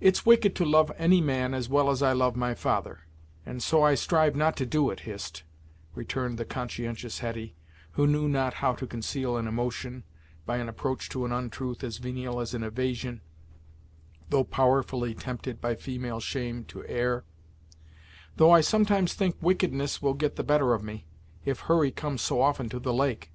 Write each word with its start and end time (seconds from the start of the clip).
"It's 0.00 0.24
wicked 0.24 0.56
to 0.56 0.64
love 0.64 0.90
any 0.96 1.20
man 1.20 1.52
as 1.52 1.68
well 1.68 1.90
as 1.90 2.02
I 2.02 2.14
love 2.14 2.34
my 2.34 2.54
father, 2.54 3.00
and 3.44 3.62
so 3.62 3.82
I 3.82 3.94
strive 3.94 4.34
not 4.34 4.56
to 4.56 4.64
do 4.64 4.88
it, 4.88 5.00
Hist," 5.00 5.42
returned 5.94 6.38
the 6.38 6.46
conscientious 6.46 7.18
Hetty, 7.18 7.54
who 7.92 8.06
knew 8.06 8.26
not 8.26 8.54
how 8.54 8.72
to 8.76 8.86
conceal 8.86 9.36
an 9.36 9.46
emotion, 9.46 10.04
by 10.46 10.56
an 10.56 10.66
approach 10.66 11.10
to 11.10 11.26
an 11.26 11.32
untruth 11.32 11.84
as 11.84 11.98
venial 11.98 12.40
as 12.40 12.54
an 12.54 12.62
evasion, 12.64 13.20
though 14.30 14.44
powerfully 14.44 15.14
tempted 15.14 15.60
by 15.60 15.74
female 15.74 16.20
shame 16.20 16.64
to 16.64 16.86
err, 16.86 17.26
"though 18.36 18.52
I 18.52 18.62
sometimes 18.62 19.12
think 19.12 19.36
wickedness 19.42 20.00
will 20.00 20.14
get 20.14 20.36
the 20.36 20.42
better 20.42 20.72
of 20.72 20.82
me, 20.82 21.06
if 21.44 21.60
Hurry 21.60 21.90
comes 21.90 22.22
so 22.22 22.40
often 22.40 22.70
to 22.70 22.78
the 22.78 22.94
lake. 22.94 23.30